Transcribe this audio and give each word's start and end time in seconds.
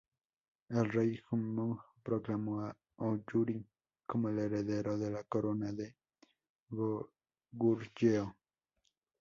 El 0.69 0.89
rey 0.91 1.15
Jumong 1.25 1.77
proclamó 2.01 2.61
a 2.61 2.75
Yuri 3.31 3.63
como 4.07 4.29
el 4.29 4.39
heredero 4.39 4.97
de 4.97 5.11
la 5.11 5.23
corona 5.25 5.71
de 5.71 5.95
Goguryeo. 6.71 8.35